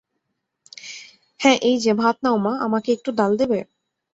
[1.39, 3.59] হ্যাঁ এইযে, ভাত নাও মা- আমাকে একটু ডাল দেবে?